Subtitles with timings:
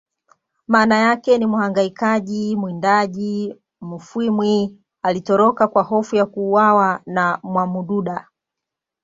[0.67, 8.27] maana yake ni mhangaikaji mwindaji Mufwimi alitoroka kwa hofu ya kuuawa na mwamududa